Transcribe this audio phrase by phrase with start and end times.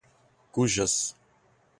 [0.51, 1.13] cujas